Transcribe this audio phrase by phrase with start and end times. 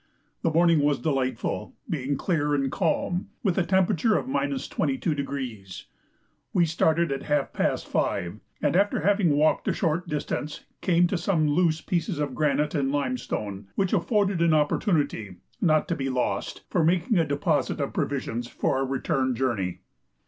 [0.41, 5.83] The morning was delightful, being clear and calm, with a temperature of 22°.
[6.53, 11.19] We started at half past 5, and after having walked a short distance came to
[11.19, 16.61] some loose pieces of granite and limestone, which afforded an opportunity, not to be lost,
[16.67, 19.81] for making a deposit of provisions for our return journey.